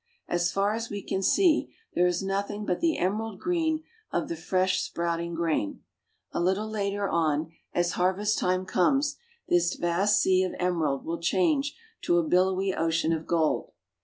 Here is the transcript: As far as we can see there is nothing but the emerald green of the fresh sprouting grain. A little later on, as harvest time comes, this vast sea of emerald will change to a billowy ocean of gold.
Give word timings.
As 0.27 0.51
far 0.51 0.73
as 0.73 0.89
we 0.89 1.03
can 1.03 1.21
see 1.21 1.75
there 1.93 2.07
is 2.07 2.23
nothing 2.23 2.65
but 2.65 2.79
the 2.79 2.97
emerald 2.97 3.39
green 3.39 3.83
of 4.11 4.29
the 4.29 4.35
fresh 4.35 4.81
sprouting 4.81 5.35
grain. 5.35 5.83
A 6.31 6.39
little 6.41 6.67
later 6.67 7.07
on, 7.07 7.51
as 7.71 7.91
harvest 7.91 8.39
time 8.39 8.65
comes, 8.65 9.17
this 9.47 9.75
vast 9.75 10.19
sea 10.19 10.41
of 10.41 10.55
emerald 10.57 11.05
will 11.05 11.21
change 11.21 11.75
to 12.01 12.17
a 12.17 12.23
billowy 12.27 12.73
ocean 12.73 13.13
of 13.13 13.27
gold. 13.27 13.73